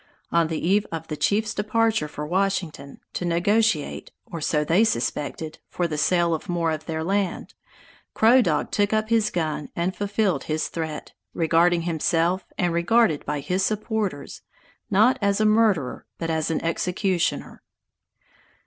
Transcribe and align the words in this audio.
On 0.31 0.47
the 0.47 0.57
eve 0.57 0.87
of 0.91 1.09
the 1.09 1.15
chief's 1.15 1.53
departure 1.53 2.07
for 2.07 2.25
Washington, 2.25 2.99
to 3.13 3.23
negotiate 3.23 4.11
(or 4.25 4.41
so 4.41 4.63
they 4.63 4.83
suspected) 4.83 5.59
for 5.69 5.87
the 5.87 5.95
sale 5.95 6.33
of 6.33 6.49
more 6.49 6.71
of 6.71 6.87
their 6.87 7.03
land, 7.03 7.53
Crow 8.15 8.41
Dog 8.41 8.71
took 8.71 8.93
up 8.93 9.09
his 9.09 9.29
gun 9.29 9.69
and 9.75 9.95
fulfilled 9.95 10.45
his 10.45 10.69
threat, 10.69 11.13
regarding 11.35 11.83
himself, 11.83 12.45
and 12.57 12.73
regarded 12.73 13.23
by 13.27 13.41
his 13.41 13.63
supporters, 13.63 14.41
not 14.89 15.19
as 15.21 15.39
a 15.39 15.45
murderer, 15.45 16.07
but 16.17 16.31
as 16.31 16.49
an 16.49 16.63
executioner. 16.65 17.61